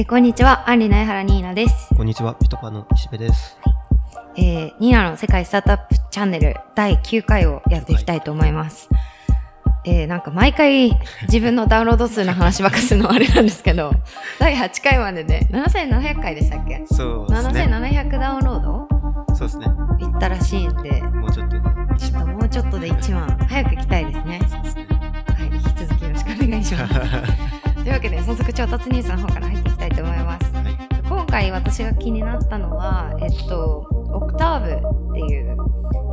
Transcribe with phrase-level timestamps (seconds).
[0.00, 1.92] えこんにちは、アンリナエハラニーナです。
[1.96, 3.58] こんにちは、ピトパの石部です。
[4.36, 8.88] えー、ニーナの世界スタートアップチャンネル第9回をやっていきたいと思います。
[9.84, 10.92] えー、なんか毎回
[11.22, 13.90] 自分のダウンロード数の話ばっかするのはあれなんですけど、
[14.38, 16.80] 第8回までで7700回でしたっけ？
[16.86, 17.64] そうですね。
[17.64, 19.34] 7700ダウンロード？
[19.34, 19.66] そうですね。
[19.98, 21.62] いったらしいんで、もうちょっとで
[21.98, 24.40] ちょっともうちょっとで1万早く行きたいですね。
[24.48, 24.86] そうですね。
[25.36, 26.94] はい、引き続きよろしくお願いします。
[27.74, 30.52] というわけで早速調達ニュースの方から入っていきと思います。
[30.54, 30.78] はい。
[31.08, 33.78] 今回私が気になったのは、えっと、
[34.12, 35.56] オクターブっていう、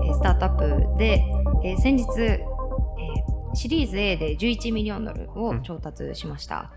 [0.06, 1.24] えースタートアップで、
[1.64, 6.72] えー先日、えーシリーズ A で11ミリオンドルを調達しました。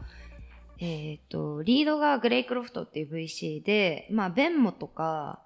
[0.80, 5.40] えっと、リードがグレイクロフトっていう VC で、まあ、ベンモとか、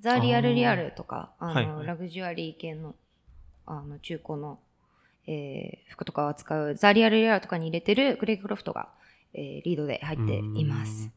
[0.00, 2.94] ザ・リアル・リアルとか、あの、はいはいラグジュアリー系の、
[3.64, 4.58] あの、中古の、
[5.26, 8.90] えー服とかを扱うザ・リアル・リアルとかに入れてるグレイクロフトが、
[9.34, 11.10] えーリードで入っています。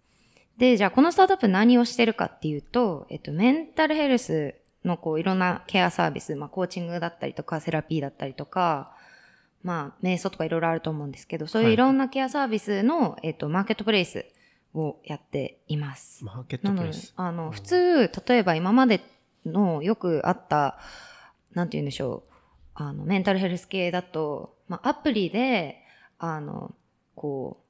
[0.57, 8.91] で、じゃあこのスタートアップ何をしてるかっていうと、えっと、メンタルヘルスのこういろんなケアサービス、まあコーチングだったりとかセラピーだったりとか、
[9.63, 14.25] まあ瞑想とかいろいろあると思うんですけど、そういういろんなケアサービスの、えっと、マーケットプレイス
[14.73, 16.23] をやっています。
[16.23, 19.01] マーケットプレイス。、あの、うん普通、例えば今まで
[19.45, 20.77] のよくあった、
[21.53, 22.33] なんて言うんでしょう、
[22.75, 25.83] あの、メンタルヘルス系だと、まあ、アプリで、
[26.17, 26.73] あの、
[27.15, 27.68] こう、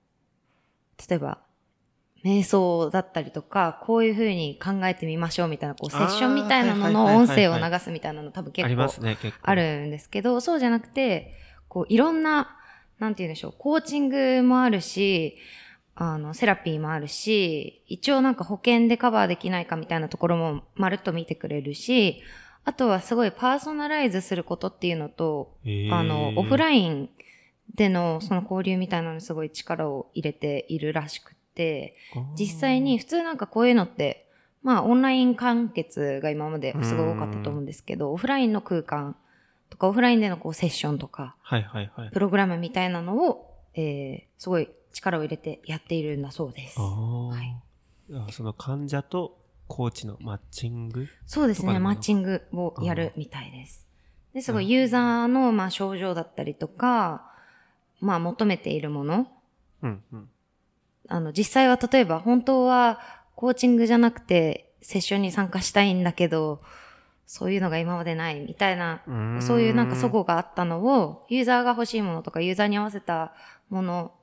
[1.07, 1.39] 例えば、
[2.23, 8.87] 瞑想だったりとか、こういうふうに考えてみましょうみたいな、こう、セッションみたいなのの音声を流すみたいなの多分結構
[9.41, 9.55] あ。
[9.55, 11.33] るんですけど、そうじゃなくて、
[11.67, 12.57] こう、いろんな、
[12.99, 15.37] なんて言うんでしょう、コーチングもあるし、
[15.95, 22.21] あの、セラピーもあるし、一応なんか保険でカバーできないかみたいなところもまるっと見てくれるし、
[22.65, 25.57] あとはすごいパーソナライズすることっていうのと、
[25.91, 27.09] あの、オフイライン
[27.75, 34.27] でのその交流みたいなのにすごい力を入れているらしくって、ン実際に、普通なんかこういうのって、
[34.63, 39.15] まあオンライン完結が今まですごい多かったと思うんですけど、オフラインの空間
[39.69, 42.09] とかオフラインでのこうセッションとか、はいはいはい。
[42.11, 46.79] プログラムみたいなのを、えー、すごい力を入れてやっているんだそうです。
[46.79, 47.55] はい。
[48.13, 53.85] あその患者とコーチのマッチングそうですね、マッチングをやるみたいです。
[54.33, 57.28] で、すごいユーザーのまあ症状だったりとか、
[58.01, 59.27] まあ求めているもの、
[59.81, 60.29] うんうん。
[61.07, 62.99] あの、実際は例えば本当は
[63.35, 66.61] コーチングじゃなくてセッションに参加したいんだけど、
[67.25, 69.01] そういうのが今までないみたいな、
[69.41, 73.33] そういうなんか齟齬があったのを、ユーザーが欲しいものとかユーザーに合わせた
[73.69, 74.13] もの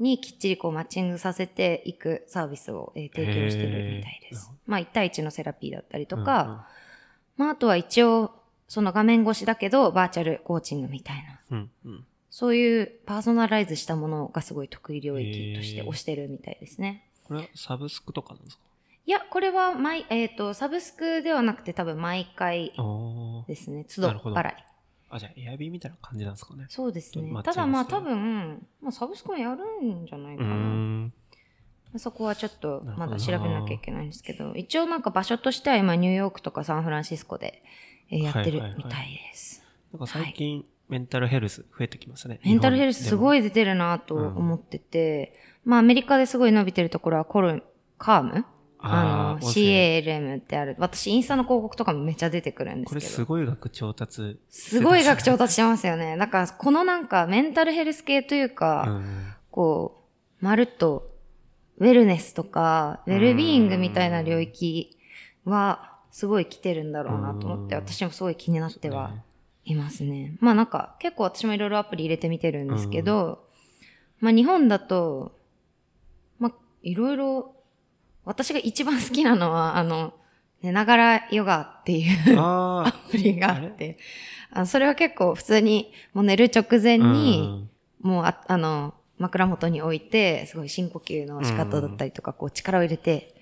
[0.00, 4.50] にきっちりこうマッチングさせていくサービスを、えー提供しているみたいです。
[4.66, 6.66] まあ1対1のセラピーだったりとうんか、
[7.36, 8.32] まああとは一応
[8.66, 11.40] その画面越しだけどバーチャルコーチングみたいな。
[11.50, 12.06] うんうんうん。
[12.30, 17.04] そういうパーソナライズしたものがすごい得意領域として推してるみたいですね。
[17.24, 18.62] これはサブスクとかなんですか？
[19.06, 22.72] いや、これは毎、えっ、と、サブスクではなくて多分毎回。
[23.48, 23.84] ですね。
[23.84, 24.54] 都度払い。
[25.08, 26.66] あ、じゃあ、エアビーみたいな感じなんですかね？
[26.68, 30.54] そうですねただまあ多分、まあ、サブスクもやるんじゃないうかーな。
[30.54, 31.12] ん。
[31.96, 37.64] そこはちょっとまだ調べなきゃいけないんですけど、一応なんか場所としては今ニューヨークとかサンフランシスコで、
[38.10, 39.64] えーやってるはいはいはいみたいです。
[39.92, 42.40] なんか最近、メンタルヘルス増えてきますね。
[42.44, 43.38] メンタルヘルスすごい。
[43.38, 45.34] い出てるなと思ってて、
[45.64, 47.62] まあアメリカですごい伸びてるところはコル、
[47.96, 48.44] カーム？
[48.80, 50.74] あの、CALM ってある。
[50.78, 53.12] 私インスタの広告とかもめっちゃ出てくるんですこれけど。
[53.12, 54.40] すごい額調達。
[54.48, 56.16] すごい額調達してますよね。
[56.16, 59.34] だから、このなんか、メンタルヘルス系というか、うん。
[59.50, 60.04] こ
[60.40, 61.10] う、まるっと、
[61.78, 64.96] ウェルネスとか、ウェルビーイングみたいな領域
[65.44, 69.24] は、すごい来てるんだろうなと思って、うん私もすごい気になってはね
[69.70, 70.36] いますね。
[70.40, 73.46] まあなんか、結構私もいろいろアプリ入れてみてるんですけど、
[74.20, 75.38] まあ日本だと、
[76.38, 77.54] まあ、いろいろ、
[78.24, 80.14] 私が一番好きなのは、あの、
[80.62, 82.04] 寝ながらヨガってい
[82.34, 83.98] う あアプリがあって、
[84.50, 86.96] あそれは結構普通にもう寝る直前あ。
[86.98, 87.68] に、
[88.00, 93.34] もうあ、あの、枕元に置いて、すごい深呼吸の仕方だったりとか、こう力を入れて、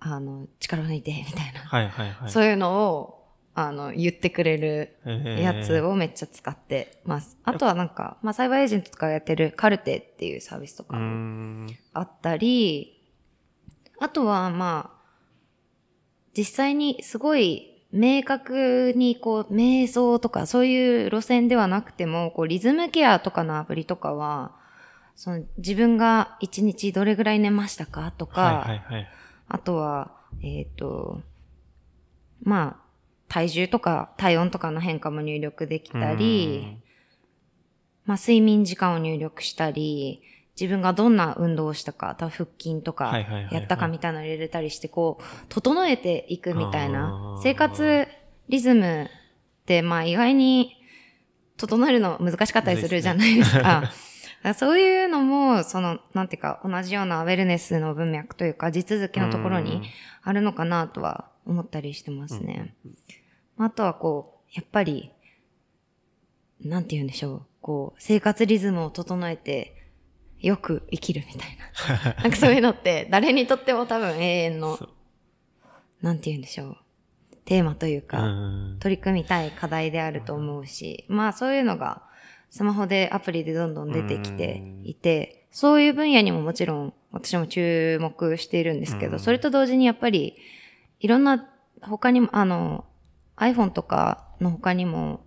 [0.00, 1.60] あの、力を抜いて、みたいな。
[1.60, 2.30] はいはいはい。
[2.30, 3.21] そういうのを、
[3.54, 7.36] あの、言ってくれるやつをめっちゃ使ってます。
[7.44, 10.96] あとはなんか、まあ、サイバーエージェントとかやってるカルテっていうサービスとか。
[11.92, 13.02] あったり、
[13.98, 15.02] あとはまあ、
[16.36, 24.56] 実際にすごい明確にこう、瞑想とかそういう路線ではなくても、こう、リズムケアとかのアプリとかは、
[25.14, 29.08] その自分が一日どれぐらい寝ましたかとか、はいはいはい。
[29.48, 30.12] あとは、
[30.42, 31.20] えっ、と、
[32.42, 32.91] まあ、
[33.32, 36.76] 体重とか体温とかの変化も入力できたり、
[38.04, 40.20] まあ、睡眠時間を入力したり、
[40.60, 43.16] 自分がどんな運動をしたか、多分腹筋とか
[43.50, 48.06] やったかみたいなのを入れたりして、こう、整えていくみたいな生活
[48.50, 50.76] リズムって、まあ意外に
[51.56, 53.90] 整えるの難しかったりするじゃないですか。
[54.54, 59.80] そういうのも、その、なんていうか、同じようなウェルネスの文脈というか、地続きのところに
[60.22, 62.74] あるのかなとは思ったりしてますね。
[63.58, 65.12] あとはこう、やっぱり、
[66.60, 67.42] なんて言うんでしょう。
[67.60, 69.76] こう、生活リズムを整えて、
[70.40, 71.56] よく生きるみたい
[72.04, 72.14] な。
[72.22, 74.78] なんかそういうのって、誰にとっても多分永遠の
[76.02, 76.76] なんて言うんでしょう。
[77.44, 78.76] テーマといううか、ん。
[78.80, 82.02] 取り組みたい課題であると思うし、まあそういうのが
[82.50, 90.36] スマホでアプリでどんどん出てきていて、そういう分野にももちろん私も注目しているんですけど、うんそれと同時にやっぱり
[91.00, 91.48] いろんな
[91.82, 92.84] 他にも、あの
[93.36, 95.24] iPhone とかの他にも、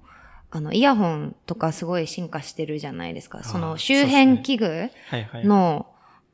[0.51, 3.43] あのイヤホンとかすごい進化してるじゃないですか。
[3.43, 5.45] その周辺器具はいはい。
[5.45, 5.87] の、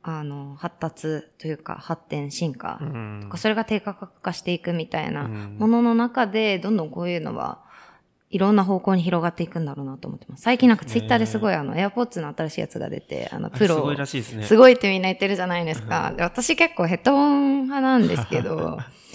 [0.04, 7.62] あの発達というか発展進化うんとかそれが低価格化していくみたいなうんものの中で、どんどんこういうのは
[8.32, 10.42] いろんな方向に広がっていくんだろうなと思ってます。
[10.42, 14.44] 最近なんかツイッターですごいあの、AirPods の新しいやつが出て、あの、プロすごいらしいですね。
[14.44, 16.14] すごいってみんな言ってるじゃないですか。
[16.16, 18.78] で私結構ヘッドホン派なんですけど、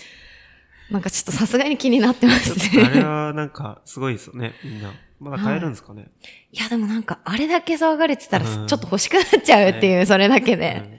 [0.89, 3.03] なんかちょっとさすがに気になってますあれね。
[3.03, 4.93] はなんかすごいですよね、みんな。
[5.19, 6.07] まだ買えるんですかね？
[6.51, 10.83] いやでもなんかあれだけ騒がれてたらちょうんっと欲しくなっちゃうっていう、それだけで。
[10.85, 10.97] うん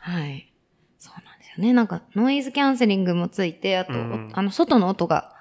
[0.00, 0.50] はい。
[0.96, 1.72] そうなんですよね。
[1.72, 5.34] なんか、ノイズキャンセリングもついて、あと、うんあの、外の音が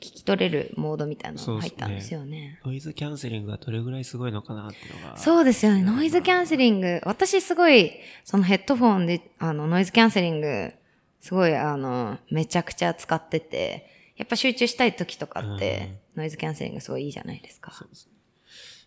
[0.00, 2.60] 聞き取れるモードみたいなのが入ったんですよね。
[2.64, 5.16] ノイズキャンセリングがどれぐらいすごいのかなっていうのが。
[5.16, 5.82] そうですよね。
[5.82, 7.00] ノイズキャンセリング。
[7.04, 7.92] 私すごい、
[8.24, 10.74] そのヘッドフォンで、あの、ノイズキャンセリング、
[11.22, 13.86] すごい、あの、めちゃくちゃ使ってて、
[14.16, 17.70] やっぱ集中したい時とかって、ノイズキャンセリングすごいいいじゃないですか。
[17.72, 18.12] そうですね。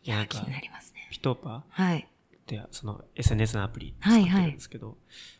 [0.03, 1.07] いや気になりますね。
[1.09, 2.05] ピトーパはい。
[2.35, 4.97] って、その SNS のアプリ使ってはいはいるんですけど、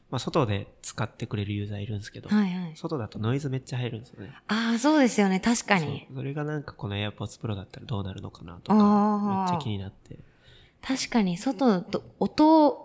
[0.09, 2.71] まあ外で使ってくれるユーザーいるんですけど、はいはい。
[2.75, 4.31] 外だとノイズめっちゃ入るんですよね。
[4.47, 5.41] ああ、そうですよね。
[5.41, 6.05] 確かに。
[6.07, 10.17] そうそれがなんかこの AirPods Pro だったらどうなるのかなとか、めっちゃ気になって。
[10.81, 12.84] 確かに、外と、音を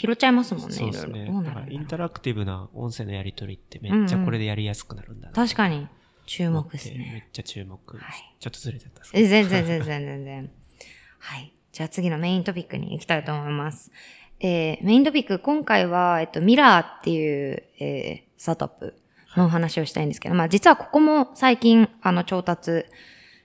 [0.00, 0.74] 拾っちゃいますもんね。
[0.76, 1.26] そうですね。
[1.52, 5.32] かインタラクティブな音声のやり取りってめっちゃこれでやりやすくなるんだな。
[5.34, 5.88] 確かに、
[6.24, 7.28] 注目ですめっね。
[7.32, 7.96] ちゃ注目。
[7.96, 10.50] はいちょっとずれちゃった全然全然全然。
[11.18, 11.52] はい。
[11.72, 13.90] じゃあ次のメイントピックに行きたいと思います。
[14.40, 18.94] えーメイントピック、今回は、えっと、ミラーっていう、えースタートアップ
[19.36, 22.84] のお話をしたいんですけど、まあ実はここも最近、あの、調達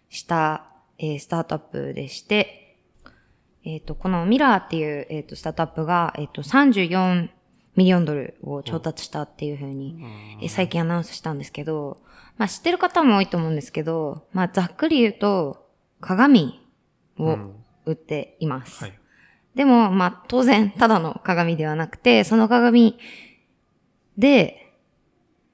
[0.09, 0.65] した、
[0.99, 2.62] えースタートアップでして、
[3.65, 7.29] えっ、と、このミラーっていう、えっ、と、スタートアップが、えっ、と、34
[7.75, 9.97] ミリオンドルを調達したっていうふうに、
[10.41, 11.97] えー最近アナウンスしたんですけど、
[12.37, 15.69] まあ知ってる方も多いと思うんですけど、まあざっくり言うと、
[16.01, 16.61] 鏡
[17.17, 17.37] を
[17.85, 18.83] 売っています。
[18.83, 18.99] はい。
[19.55, 22.97] でも、まあ当然、ただの鏡ではなくて、その鏡
[24.17, 24.73] で、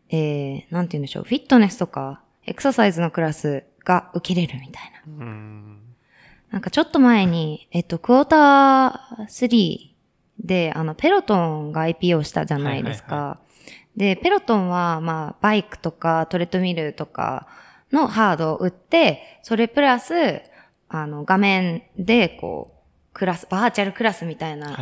[0.10, 5.26] えー、なんて言うんでしょう、フィットネスとか、エクササイズのクラスが受けれるみたいな。
[5.26, 5.89] うん。
[6.52, 9.90] なんかちょっと前に、えっと、クォーター3
[10.40, 13.16] で、あの、ペロトンが IPO したじゃないですか。
[13.16, 13.38] はいは
[13.98, 17.48] で、ペロトンは、まあ、バイクとかトレッドミルとか
[17.92, 20.42] のハードを売って、それプラス、
[20.88, 24.76] あの、画面で、こう、クラス、バーチャルクラスみたいな。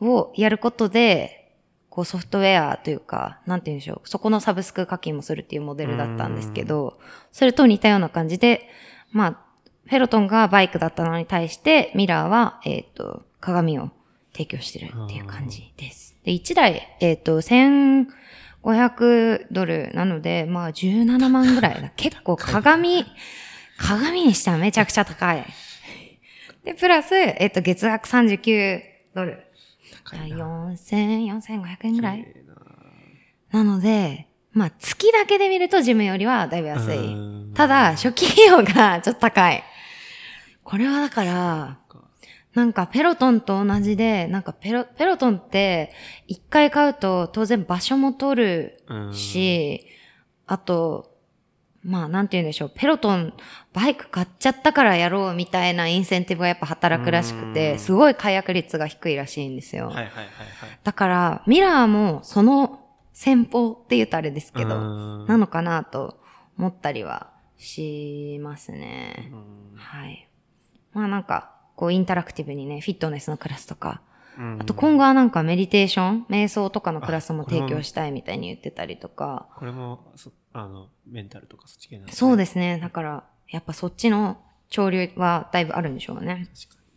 [0.00, 1.42] をやることで、
[1.88, 6.98] こうソフトウェアというか、なんて言うんでしょう、そこのサブスク課金もするっていうモデルだったんですけど、
[7.32, 8.68] それと似たような感じで、
[9.10, 9.51] まあ、
[9.86, 13.90] フェロトンがバイクだったのに対して、ミラーは、えっ、と、鏡を
[14.32, 16.16] 提供してるっていう感じです。
[16.24, 21.90] で、1台、えっ、と、1500ドルなので、まあ17万ぐらいだ。
[21.96, 23.04] 結構鏡、
[23.76, 25.44] 鏡にしてはめちゃくちゃ高い。
[26.64, 28.82] で、プラス、えっ、と、月額39
[29.14, 29.46] ドル。
[30.04, 30.36] 高いな
[30.72, 32.26] 4000、4500円ぐらい
[33.52, 37.14] ななので、まあ、月だけで見るとジムよりはだいぶ安うい。
[37.14, 39.62] んただ、初期費用がちょっと高い。
[40.64, 41.78] これはだから、
[42.54, 45.92] なんかペロトンと同じで、なんかペロ、ペロトンって、
[46.26, 49.86] 一回買うと当然場所も取るうんし、
[50.46, 51.10] あと、
[51.82, 53.32] まあなんて言うんでしょう、ペロトン、
[53.72, 59.86] バイク買っちゃったからやろうみたいなインセンティブがやっぱ働くらしくうて、んすごい解約率が低いらしいんですよ。
[59.86, 60.26] はいはいはいはい。
[60.84, 62.80] だから、ミラーもその
[63.14, 64.78] 先方って言うとあれですけど、う
[65.24, 66.20] んなのかなと
[66.58, 69.30] 思ったりはしますね。
[69.32, 70.28] うんはい。
[70.92, 74.02] まあなんか、こうインタラクティブにね、フィットネスのクラスとか、
[74.38, 82.08] うんあと今後はなんかメディテーション、瞑想とかのクラスも提供したいみたいに言ってたりとか、これも、そあの、メンタルとかそっち系なん。
[82.08, 82.78] そうですすね。
[82.78, 84.38] だから、やっぱそっちの
[84.70, 86.48] 潮流はだいぶあるんでしょうね。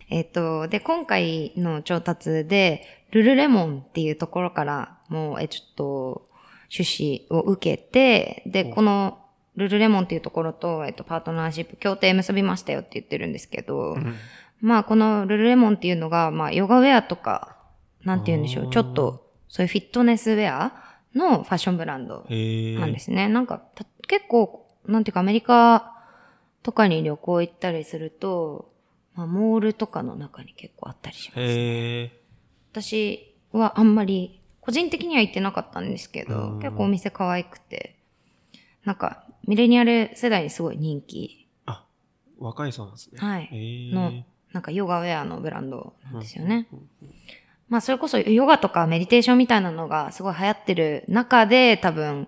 [0.09, 6.29] えっ、と、で、今回の調達で、ルルレモンっていうところから、もう、え、ちょっと、
[6.69, 9.19] 出資を受けて、で、この、
[9.55, 14.15] ルルレモンっていうところと、えっと、パートナーシップ協定結びましたよって言ってるんですけど、うん
[14.61, 17.57] まあ、このルルレモンっていうのが、まあ、ヨガウェアとか、
[18.03, 20.73] なんて言うんでしょう、ちょっと、そういうフィットネスウェア
[21.13, 22.25] のファッションブランド。
[22.29, 23.27] なんですね。
[23.27, 25.93] なんか、た結構、なんていうか、アメリカ
[26.63, 28.71] とかに旅行行ったりすると、
[29.13, 31.41] まあ、モールとかの中に結構あったりします。
[31.41, 32.21] へえ。
[32.71, 37.97] 私はあんまり、個人的には行ってなかったんですけど、うん結構お店可愛くて、
[38.83, 41.85] なんか、ミレニアル世代にすごい人気、あ、
[42.37, 43.19] 若いそうなんですね。
[43.19, 43.93] はいへえ。
[43.93, 44.11] の、
[44.53, 46.67] なんかヨガウェアのブランドなんですよね。
[46.71, 46.89] うんうん
[47.67, 52.27] まあそれこそヨガとかメディテーションみたいなのがすごい流行ってる中で多分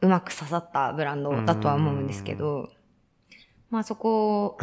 [0.00, 2.70] うまく刺さったブランドだとは思うんですけど、
[3.70, 4.58] まあそこ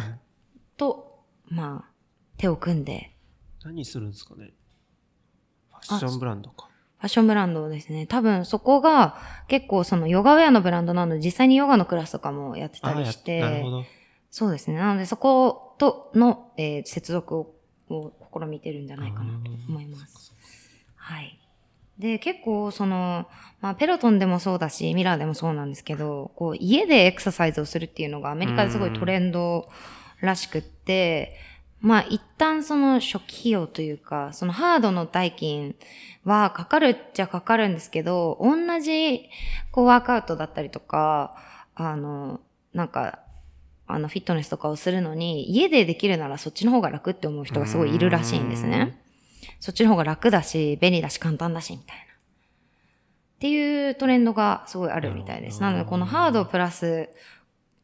[0.76, 1.90] と、まあ
[2.36, 3.12] 手を組んで
[3.64, 4.52] 何するんですかね。
[5.70, 6.67] ファッションブランドか。
[6.98, 8.06] ファッションブランドですね。
[8.06, 13.84] 多分そこが結構そのヨガウェアのブランドなので実際にヨガのクラスとかもやってたりして、なるほど。
[14.30, 14.76] そうですね。
[14.76, 17.54] なのでそことの、えー接続を
[17.90, 20.34] を試みてるんじゃないかなと思います。
[20.96, 21.38] はい。
[21.98, 23.26] で、結構、その、
[23.60, 29.68] まあ、ペロトンでもそうだし、ミラーでもそうなんですけど、こう、家でエクササイズをするっていうのがアメリカですごいトレンド
[30.20, 31.36] らしくって、
[31.80, 35.76] まあ、一旦その初期費用というか、そのハードの代金
[36.24, 39.28] はかかるっちゃかかるんですけど、同じ、
[39.70, 41.36] こう、ワークアウトだったりとか、
[41.74, 42.40] あの、
[42.74, 43.20] なんか、
[43.86, 49.00] あの、フィットネスとかをするのに、家でできるならそっちの方が楽って思う人がすごいいるらしいんですね。
[49.60, 52.02] そっちの方が楽だし、便利だし、簡単だし、みたいな。
[52.02, 52.06] っ
[53.38, 55.62] ていうトレンドがすごいあるみたいです。
[55.62, 57.08] なので、このハードプラス、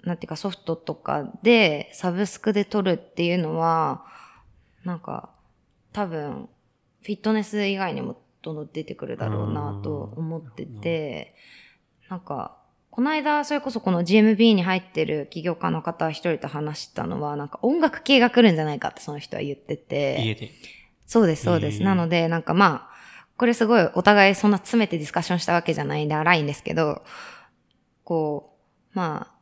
[0.05, 4.05] なんていうかソフトとかで、サブスクで取るっていうのは、
[4.85, 5.31] なんか、
[5.93, 6.49] 多分、
[7.03, 11.35] フィットネス以外にもどんどん出てくるだろうなと思ってて、
[12.09, 12.59] なんか、
[12.91, 20.23] この間、それこそこの GMB に入ってる起業家の方一人と話したのは、なんか音楽系が来るんじゃないかってその人は言ってて。
[20.23, 20.51] 家で。
[21.07, 21.83] そうです、そうです。
[21.83, 22.95] なので、なんかまあ、
[23.37, 27.03] これすごいお互いそんな詰めてディスカッションしたわけじゃないんで荒いんですけど、
[28.05, 28.57] こ
[28.95, 29.34] う、まあ、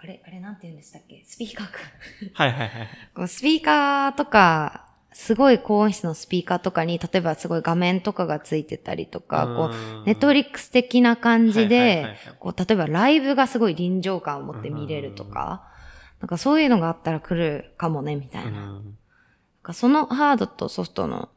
[0.00, 1.24] あれ、あれなんて言うんでしたっけ？
[1.26, 1.78] スピーカーか。
[2.34, 2.88] はいはいはい。
[3.14, 9.70] こうスピーカーとか、すごい高音質のスピーカーとかに、例えばすごい画面とかがついてたりとか、こ
[10.02, 15.68] う、ネットフリックス的な感じではい、こう、例えばライブがすごい臨場感を持って見れるとか、
[16.20, 18.50] なんかそういうのがあったら来るかもね、みたいな。
[18.50, 18.96] なん
[19.62, 21.30] かそのハードとソフトの、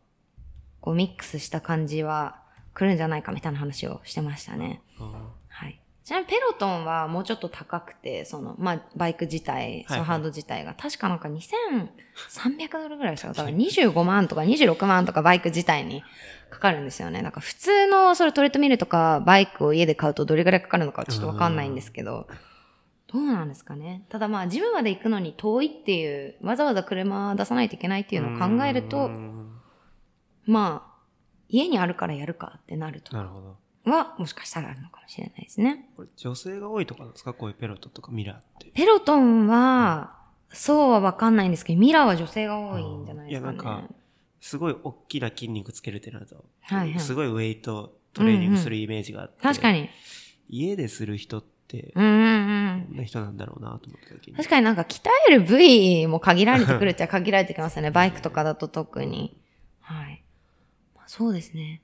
[0.82, 2.36] こう、ミックスした感じは
[2.76, 4.82] 来るんじゃないかみたいな話をしてましたね。
[6.02, 6.08] はい。
[6.08, 16.04] ちなみにペロトンはもうちょっと高くて、その、まあ、バイク自体、そのハード自体が、確かなんか2300ドルぐらいですかだから25万とか26万とかバイク自体に
[16.50, 17.22] かかるんですよね。
[17.22, 22.28] なんか普通のそれトレッドミルとかバイクを家で買うとどれぐらいかかるのかちょっとわかんないんですけど、
[23.12, 24.06] どうなんですかね。
[24.10, 29.60] ただまあ、ジムまで行くのに遠いっていう、わざわざ車出さないといけないっていうのを考えるうと、ん
[30.46, 30.92] まあ、
[31.50, 33.58] 家にあるからやるかってなるとなるほど。
[33.86, 35.90] は、もしかしたらあるのかもしれないですね。
[35.96, 37.34] これ女性が多いとかですか？
[37.34, 38.72] こういうペロットとかミラーって。
[38.74, 40.20] ペロトンは、
[40.54, 43.54] そうはわかんないんですけど、ミラーは女性が多いんじゃないですかね。
[43.56, 43.90] いやなんか
[44.40, 49.90] すごい大きな筋肉つけるってなると、はいはいすごいウェイトトレーニングするイメージがあって、確かに。
[50.50, 52.12] 家でする人って、うんうん
[52.92, 54.36] うんな人なんだろうなと思った時に。
[54.36, 57.92] 確かになんか鍛える部位も限られてくるっちゃ限られてきますよね。
[57.92, 59.40] バイクとかだと特に。
[59.80, 60.24] はい。
[60.96, 61.82] まあ、そうですね。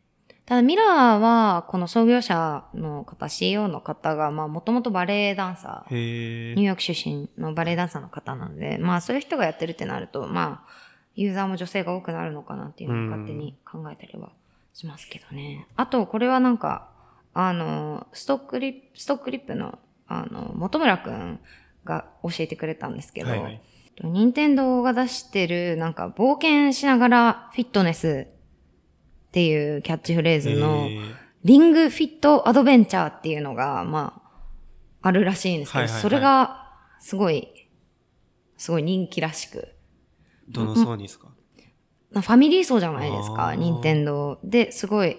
[0.48, 10.70] ただミラーは、この創業者の方、CEO の方が、まあもともとバレエダンサー、へーニューヨーク出身のバレエダンサーの方なので、まあそういう人がやってるってなると、まあ、
[11.16, 14.32] ユーザーも女性が多くなるのかなっていうのを勝手に考えたりは
[14.74, 15.68] しますけどね。
[15.75, 16.92] あと、これはなんか、
[17.34, 19.77] あの、ストックリップ、ストックリップの、
[20.08, 21.42] あの、本村くん
[21.84, 23.62] が教えてくれたんですけど、はいはい
[24.04, 28.27] 任天堂が出してる、なんか、冒険しながらフィットネス
[29.38, 30.89] っていうキャッチフレーズの、
[31.44, 34.20] リングフィットアドベンチャーっていうのが、ま
[35.03, 36.01] あ、あるらしいんですけど、はいはいはい。
[36.01, 37.48] それが、すごい、
[38.58, 39.75] すごい人気らしく。
[40.50, 41.27] どの層にですか？
[42.13, 44.39] ファミリー層じゃないですか、任天堂。
[44.44, 45.17] で、すごい、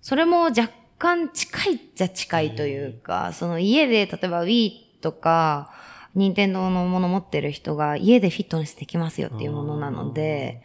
[0.00, 4.70] それも若干近いっちゃ近いというか、その家で、例えば Wii
[5.02, 5.70] とか、
[6.14, 10.62] 任天堂のもの持ってる人が家でフィットネスできますよっていうものなので、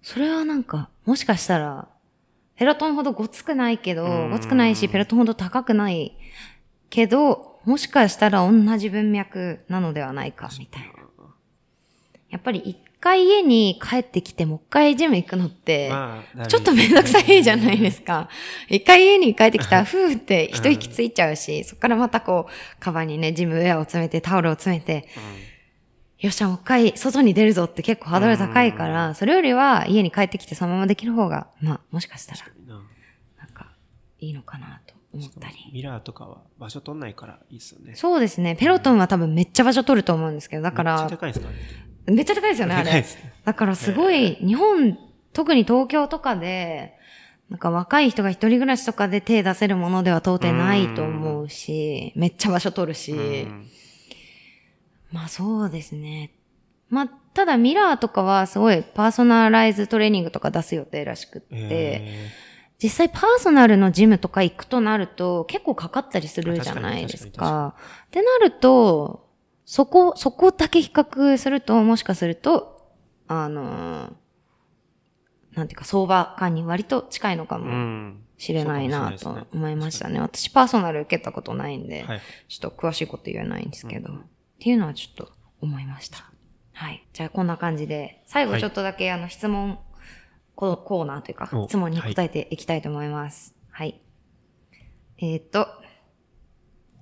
[0.00, 1.88] それはなんか、もしかしたら、
[2.56, 6.16] ペロトンほどごつくないけど、うんごつくないし、ペロトンほど高くない
[6.90, 10.88] けど、もしかしたら同じ文脈なのではないか、みたいな。
[10.88, 10.92] い
[12.30, 18.28] やっぱり一回家に帰ってきてもう一回ジム行くのって、まあ、ちょっとめんどくさいじゃないですか。
[18.68, 25.06] 一回家に帰ってきたら、 ふーって一息ついちゃうし、そこからまたこう、カバンにね、ジムウェアを詰めて、タオルを詰めて、
[26.18, 32.68] よっしゃ、もう一回外に出るぞって結構ハードル高いから、それよりは家に帰ってきてそのままできる方が、まあ、もしかしたら、うん。
[32.68, 32.74] な
[33.38, 33.72] なんか、
[34.20, 35.54] いいのかなと思ったり。
[35.72, 37.94] ミラーとかは場所取んないからいいですよね。
[37.94, 38.56] そうですね。
[38.56, 41.52] ペロトンは多分めっちゃ場所取ると思うんですけど、だかめっちゃら、高いですか。
[42.06, 43.04] めっちゃ高いですよね、あれ。
[43.44, 44.98] だからすごい、日本、
[45.32, 46.94] 特に東京とかで、
[47.50, 53.16] なんか若い人が一人暮らしとかで手出せるものでは到底ないと思うし、めっちゃ場所取るし、う
[53.48, 53.68] ん
[55.14, 56.32] まあそうですね。
[56.90, 62.30] まあ、ただミラーとかはすごいパーソナライズトレーニングとか出す予定らしくって、え
[62.82, 67.76] 実際パーソナルのジムとか行くとなると結構かかったりするじゃないです確かにか。
[68.06, 69.30] ってなると、
[69.64, 72.92] そこ、そこだけ比較すると、もしかすると、
[73.28, 74.12] あのー
[75.54, 78.20] なんていうか相場感に割と近いのかもん。
[78.36, 80.20] しれないなと思いましたね。
[80.20, 82.20] 私パーソナル受けたことないんで、はい。
[82.48, 84.10] ちょっと詳しいこと言えないんですけど、
[84.54, 86.30] っていうのはちょっと思いました。
[86.72, 87.06] はい。
[87.12, 89.78] じゃあこんな感じで、最後ちょっとだけあの質問
[90.54, 93.54] ココーナーというか、お質問に答えていきたいと思います。
[93.70, 94.00] はい。
[95.18, 95.68] えーっと、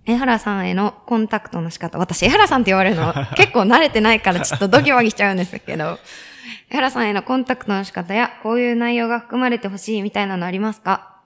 [0.05, 1.99] 江原さんへのコンタクトの仕方。
[1.99, 5.99] 私、江原さんって言われるの 結構慣れてないからちょっとドギマギしちゃうんですけど、
[6.71, 11.21] 江原さんへのコンタクトの仕方や、こういう内容が含まれてほしいみたいなのありますか？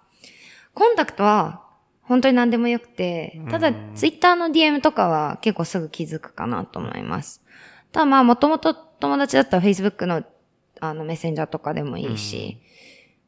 [0.74, 1.62] コンタクトは、
[2.06, 7.42] 本当に何でもよくて、ただ、ツイッターの DM とかは結構すぐ気づくかなと思います。
[7.92, 10.22] ただまあ、もともと友達だったら Facebook の
[10.80, 12.58] あのメッセンジャーとかでもいいし、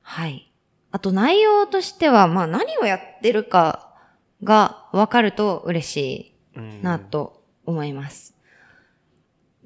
[0.03, 0.53] はい。
[0.91, 3.95] あと内容としては、まあ何をやってるか
[4.45, 8.35] が分かると嬉しうんいなと思います。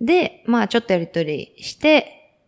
[0.00, 2.40] で、まあちょっとやりとりして、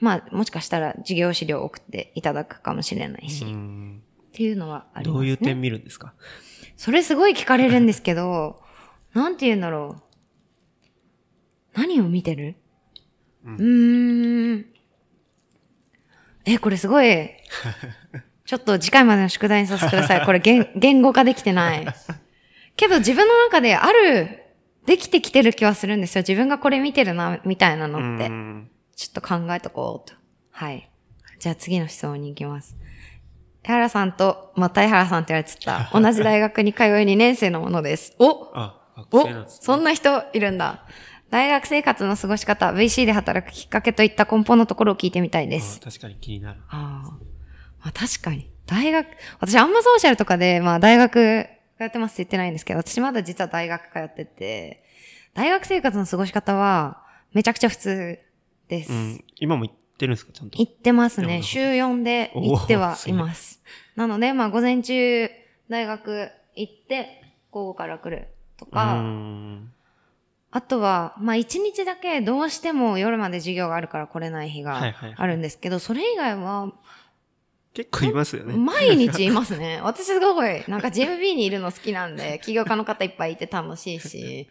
[0.00, 3.48] まあもしかしたら授業資料を送っていただくかもしれないし、う
[4.36, 5.14] っんていうのはありますね。
[5.14, 6.12] どういう点見るんですか？
[6.76, 8.62] それすごい聞かれるんですけど、
[9.14, 10.02] なんて言うんだろう。
[11.78, 12.56] 何を見てる？
[13.44, 14.66] うーん。
[16.44, 17.30] え、これすごい、
[18.44, 20.26] ちょっと次回までの宿題にさせてください。
[20.26, 21.86] これ言 言語化できてない。
[22.76, 24.42] けど自分の中である、
[24.84, 26.20] できてきてる気はするんですよ。
[26.22, 28.30] 自分がこれ見てるな、みたいなのってう。
[28.30, 30.14] んちょっと考えとこうと。
[30.52, 30.88] はい。
[31.38, 32.76] じゃあ次の質問に行きます。
[33.66, 36.00] 江原さんと、また江原さんって言われちゃった。
[36.00, 38.14] 同じ大学に通う2年生のものです。
[38.20, 40.84] お あ、学お生なんですねそんな人いるんだ。
[41.30, 45.84] 大学生活の過ごし方、VC で働くきっかけといった根本のところを聞いてみたいですあ。
[45.84, 46.60] 確かに気になる。
[46.68, 47.10] ああ。
[47.80, 48.48] まあ確かに。
[48.66, 49.08] 大学、
[49.40, 54.84] 私あんまソーシャルとかで、まあ大学通ってますって言ってないんですけど、私まだ実は大学通ってて、
[55.34, 57.02] 大学生活の過ごし方は
[57.32, 58.18] めちゃくちゃ普通
[58.68, 58.92] です。
[58.92, 59.24] うん。
[59.40, 60.58] 今も行ってるんですかちゃんと？
[60.58, 61.42] 行ってますね。
[61.42, 63.62] 週4で行ってはいます。
[63.96, 65.28] なので、まあ午前中
[65.68, 68.28] 大学行って、午後から来る
[68.58, 69.72] とうか、ん。
[70.50, 76.72] あとは、まあ一日だけどうしても夜まで授業があるから来れない日があるんですけど、それ以外は
[77.72, 78.54] 結構いますよね。
[78.54, 79.80] 毎日いますね。
[79.84, 84.48] 私すごい、なんか GMB にいるの好きなんで、 起業家の方いっぱいいて楽しいし、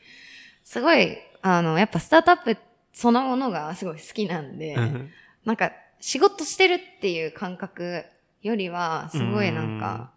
[0.63, 2.57] すごい、あの、やっぱスタートアップ
[2.93, 5.11] そのものがすごい好きなんで、うん
[5.45, 8.03] なんか仕事してるっていう感覚
[8.41, 10.11] よりは、すごいなんか、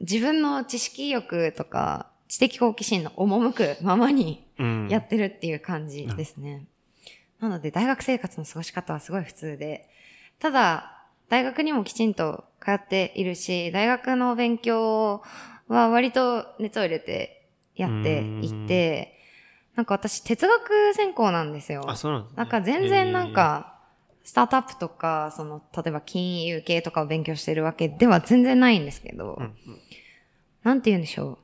[0.00, 4.88] 自分の知識欲とか、知的好奇心の赴くままにうん。
[4.90, 6.66] やってるっていう感じですね。
[7.40, 9.88] なので、大学生活の過ごし方はすごい普通で、
[10.38, 15.22] ただ、大学にもきちんと通っているし、大学の勉強
[15.68, 19.18] は割と熱を入れてやっていて、
[19.74, 21.84] なんか私哲学専攻なんですよ。
[21.86, 22.36] あ、そうなんですね。
[22.38, 23.77] なんか全然なんか、
[24.28, 29.46] スタートアップとか、その、例えば金融系とかを勉強してるわけでは全然ないんですけど、えー。
[29.46, 29.54] うん
[30.64, 31.38] なんて言うんでしょう。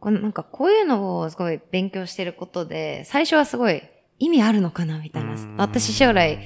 [0.00, 3.82] このなんかこういうのをすごい勉強してることで、最初はすごい
[4.18, 5.56] 意味あるのかなみたいなうん。
[5.58, 6.38] 私将来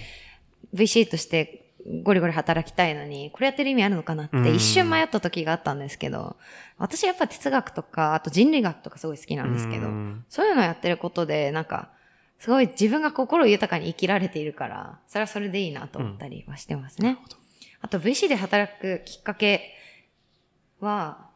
[0.75, 6.39] VC としてゴリゴリ働きたいのに、これやってる意味あるのかなってうん一瞬迷った時があったんですけど、
[6.77, 11.91] 私やっぱ哲学とか、あと人類学とかすごい好きなんですけどう、んそういうのをやってることで、なんか、
[12.41, 17.19] すごい自分が心豊かに生きられているから、それはそれでいいなと思ったりはしてますね。
[17.83, 19.75] あと VC で働くきっかけ
[20.81, 21.29] は、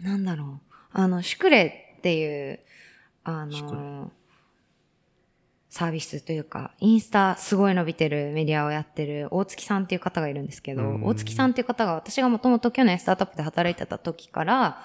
[0.00, 0.72] なんだろう。
[0.92, 2.60] あの、シュクレっていう、
[3.24, 4.10] あの、
[5.68, 14.82] サービスというか、インスタすごい伸びてるメディアをやってる大月さんっていう方がいるんですけどうん、大月さんっていう方が私がもともと去年スタートアップで働いてた時から、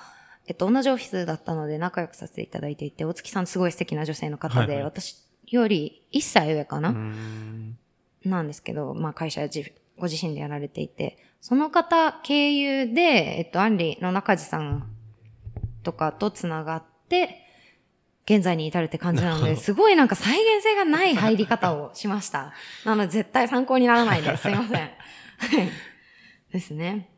[0.52, 5.16] えっと、同じオフィスだったので仲良くさせていただいていて、大月さんすごい素敵な女性の方で、はいはい私
[5.48, 6.94] より1歳上かな？
[8.26, 13.02] なんですけど、まあ会社自ご自身でやられていて、その方経由で、
[13.38, 14.94] えっと、アンリの中地さん
[15.84, 17.48] とかとつながって、
[18.26, 22.52] 現在に至るって感じなので、すごいなんか再現性がない入り方をしました。
[22.84, 24.44] なので絶対参考にならないです。
[24.44, 24.82] すいません。
[24.82, 24.92] はい。
[26.52, 27.10] ですね。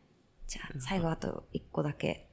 [0.46, 2.30] じゃあ、最後あと一個だけ。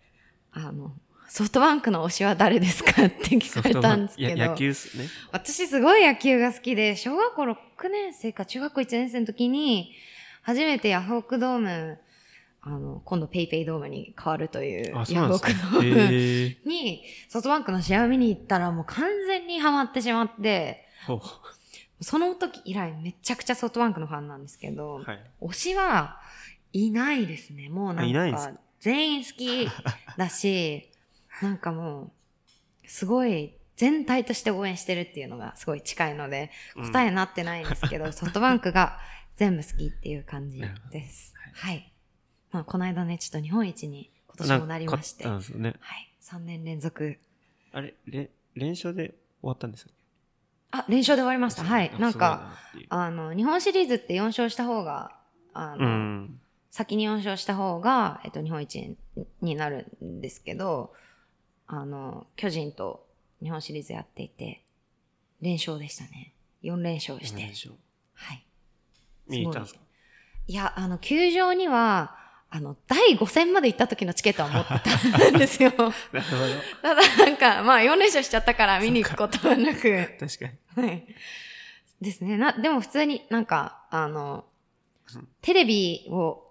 [0.52, 0.92] あの、
[1.28, 4.36] ソフトバンクの推しは誰ですかって聞かれたんですけど。
[4.36, 5.06] や野球っすね。
[5.30, 7.56] 私すごい野球が好きで、小学校6
[7.90, 9.92] 年生か中学校1年生の時に、
[10.42, 11.98] 初めてヤフオクドーム、
[12.62, 15.26] あの、今度ペイペイドームに変わるという、あ、ヤ。
[15.26, 16.68] フオクドーム。
[16.68, 20.84] に、ソフトバンクの試合を見に行ったらもう完全にハマってしまって、
[22.00, 25.20] その時以来めちゃくちゃソフトバンクのファンなんですけど、はい。
[25.42, 26.20] 推しは
[26.72, 27.68] いないですね。
[27.68, 29.68] もうなんあいないんですか、全員好き
[30.16, 30.90] だし、
[31.42, 32.12] なんかも
[32.84, 38.98] う、すごい全体として応援してるっていうのがすごい近いので、うん答えになってないんですけど、 ソフトバンクが
[39.36, 41.34] 全部好きっていう感じです。
[41.54, 41.92] はい。
[42.50, 45.44] まあ、この間ね、ちょっと日本一に今年もなりまして、なんはい。
[45.44, 45.80] か勝ったんですよね。
[46.20, 47.18] 3年連続。
[47.72, 49.94] あれ、れ連勝で終わったんですよね？
[50.72, 51.64] あ、連勝で終わりました。
[51.64, 51.90] はい。
[51.98, 52.56] なんか、
[52.88, 55.16] あの、日本シリーズって4勝した方が、
[55.52, 56.40] あの、うん。
[56.70, 58.96] 先に4勝した方が、えっと、日本一
[59.42, 60.92] になるんですけど、
[61.66, 63.06] あの、巨人と
[63.42, 64.62] 日本シリーズやっていて、
[65.40, 66.32] 連勝でしたね。
[66.62, 67.36] 4連勝して。
[67.36, 67.72] 四連勝
[68.14, 68.44] はい。
[69.28, 69.80] 見に行ったんですか？
[70.46, 72.16] いや、あの、球場には、
[72.50, 74.90] あの、第5戦まで行った時のチケットは持って
[75.30, 75.70] たんですよ。
[75.78, 75.92] なるほ
[76.82, 79.82] ただ、なんか、まあ、4連勝しちゃったから見に行くことはなく、
[80.18, 80.26] ど。
[80.26, 80.88] 確かに。
[80.88, 81.06] はい。
[82.00, 82.36] ですね。
[82.36, 84.44] な、でも普通になんか、あの
[85.14, 86.49] うん、テレビを、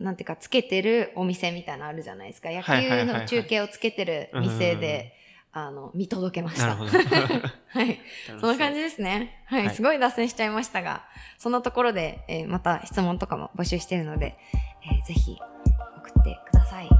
[0.00, 2.48] なんていうか、つけてるお店みたいなのあるじゃないですか。
[2.50, 5.14] 野球の中継をつけてる店で、
[5.52, 6.74] あの、見届けました。
[6.76, 8.00] はい。
[8.40, 9.42] そんな感じですね。
[9.46, 9.66] はい。
[9.66, 11.04] はいすごい脱線しちゃいましたが、
[11.38, 14.38] そんなところで、えーまた質問とかも募集しているので、
[14.84, 15.36] えーぜひ
[15.98, 16.86] 送ってください。
[16.86, 16.90] はい。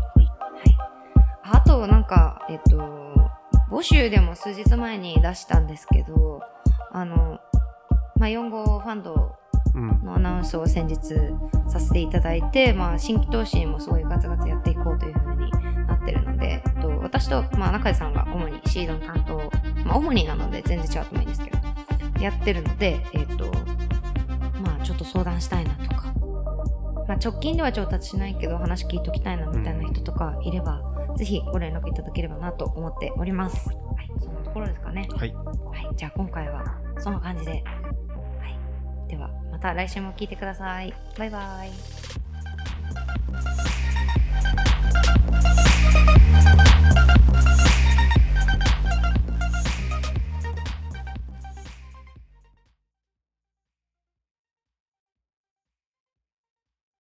[1.43, 2.77] あと、なんか、えっ、と、
[3.71, 6.43] 募集でも数日前に出したんですけど、
[6.93, 7.41] あの、
[8.17, 9.40] まあ、4号ファンドうん。
[9.75, 11.15] のアナウンスを先日
[11.69, 15.51] させていただいて、まあ、新規投資もすごいガツガツやっていこうというふうに
[15.87, 19.37] なってるので、と、私と、まあ、中井さんが主にシードの担当、
[19.85, 21.59] まあ、主になので全然違うともいいんですけど、
[22.21, 23.47] やってるので、えっと、
[24.61, 26.13] まあ、ちょっと相談したいなとか、
[27.07, 30.83] まあ、直近では調達しないけど、話聞いときたいなみたいな人とかいれば、
[31.17, 33.69] ぜひご連絡いただければなと思っております。
[33.69, 35.09] はい、そんなところですかね。
[35.11, 35.35] はい。
[35.35, 36.65] はい、じゃあ今回は
[36.99, 37.53] そんな感じで。
[37.53, 37.65] はい。
[39.09, 40.95] では、また来週も聞いてください。
[41.19, 41.71] バイバイ。